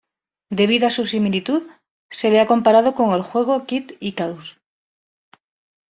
[0.49, 1.61] Debido a su similitud,
[2.09, 4.59] se le ha comparado con el juego Kid Icarus.